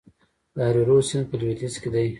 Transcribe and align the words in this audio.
د 0.55 0.57
هریرود 0.67 1.03
سیند 1.09 1.25
په 1.29 1.35
لویدیځ 1.39 1.75
کې 1.81 1.89
دی 1.93 2.07